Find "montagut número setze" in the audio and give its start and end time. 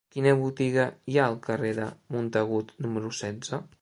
2.17-3.63